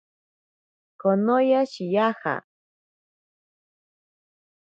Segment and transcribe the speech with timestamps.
[1.01, 2.35] Konoya shiyaja.